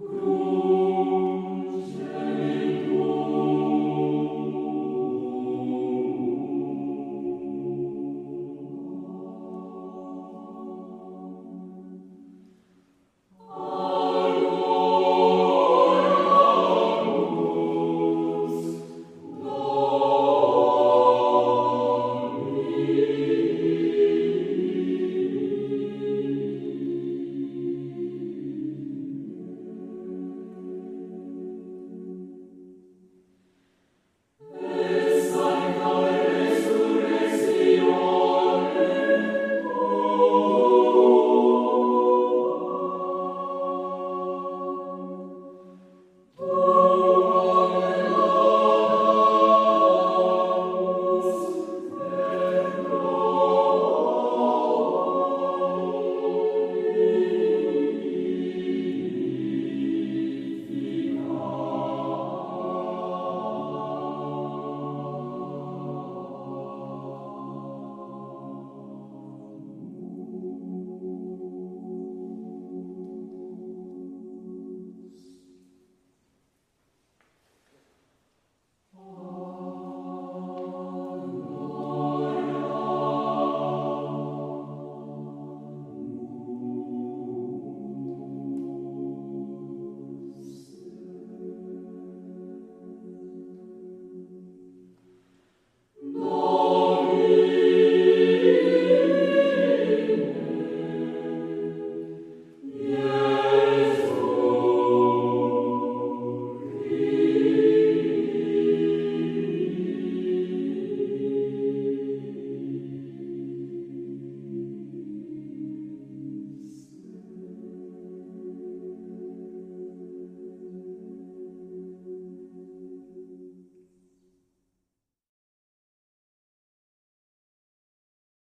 [0.00, 0.29] Guru